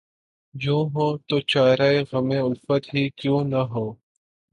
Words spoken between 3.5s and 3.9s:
نہ ہو